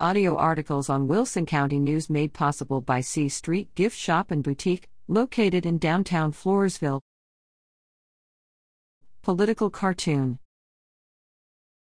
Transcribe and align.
Audio 0.00 0.36
articles 0.36 0.90
on 0.90 1.06
Wilson 1.06 1.46
County 1.46 1.78
News 1.78 2.10
made 2.10 2.32
possible 2.32 2.80
by 2.80 3.00
C 3.00 3.28
Street 3.28 3.72
Gift 3.76 3.96
Shop 3.96 4.32
and 4.32 4.42
Boutique, 4.42 4.88
located 5.06 5.64
in 5.64 5.78
downtown 5.78 6.32
Floresville. 6.32 7.00
Political 9.22 9.70
cartoon 9.70 10.40